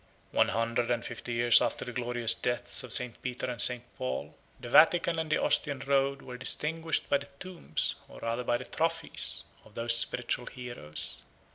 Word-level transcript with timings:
One 0.31 0.47
hundred 0.47 0.89
and 0.89 1.05
fifty 1.05 1.33
years 1.33 1.61
after 1.61 1.85
the 1.85 1.91
glorious 1.91 2.33
deaths 2.33 2.81
of 2.81 2.91
St. 2.91 3.21
Peter 3.21 3.45
and 3.45 3.61
St. 3.61 3.83
Paul, 3.99 4.35
the 4.59 4.67
Vatican 4.67 5.19
and 5.19 5.31
the 5.31 5.37
Ostian 5.37 5.79
road 5.85 6.23
were 6.23 6.39
distinguished 6.39 7.07
by 7.07 7.19
the 7.19 7.29
tombs, 7.39 7.93
or 8.07 8.17
rather 8.19 8.43
by 8.43 8.57
the 8.57 8.65
trophies, 8.65 9.43
of 9.63 9.75
those 9.75 9.95
spiritual 9.95 10.47
heroes. 10.47 11.21